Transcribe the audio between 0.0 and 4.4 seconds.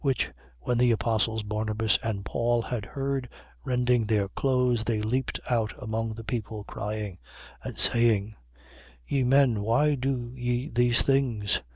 14:13. Which, when the apostles Barnabas and Paul had heard, rending their